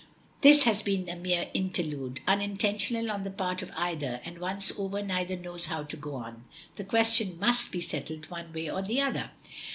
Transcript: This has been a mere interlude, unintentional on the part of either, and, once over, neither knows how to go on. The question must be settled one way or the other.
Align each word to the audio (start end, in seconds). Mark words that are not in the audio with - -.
This 0.41 0.63
has 0.63 0.81
been 0.81 1.07
a 1.09 1.15
mere 1.15 1.47
interlude, 1.53 2.21
unintentional 2.25 3.11
on 3.11 3.23
the 3.23 3.29
part 3.29 3.61
of 3.61 3.71
either, 3.77 4.19
and, 4.25 4.39
once 4.39 4.71
over, 4.79 5.03
neither 5.03 5.35
knows 5.35 5.65
how 5.67 5.83
to 5.83 5.95
go 5.95 6.15
on. 6.15 6.43
The 6.75 6.83
question 6.83 7.37
must 7.37 7.71
be 7.71 7.81
settled 7.81 8.27
one 8.31 8.51
way 8.51 8.67
or 8.67 8.81
the 8.81 8.99
other. 8.99 9.29